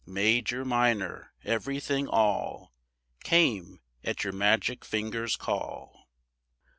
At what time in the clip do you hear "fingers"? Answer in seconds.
4.83-5.35